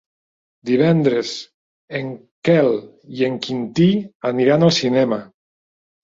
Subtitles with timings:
[0.67, 1.33] Divendres
[1.99, 2.07] en
[2.49, 2.69] Quel
[3.17, 3.89] i en Quintí
[4.31, 5.21] aniran al cinema.